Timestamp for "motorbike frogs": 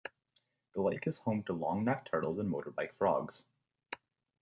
2.51-3.43